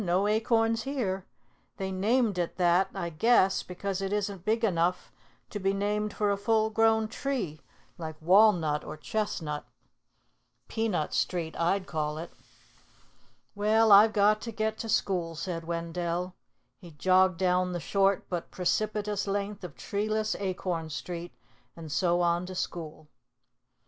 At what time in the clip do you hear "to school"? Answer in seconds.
14.79-15.35, 22.47-23.07